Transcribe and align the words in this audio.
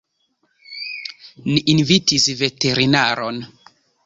Ni 1.51 1.59
invitis 1.75 2.27
veterinaron. 2.41 3.41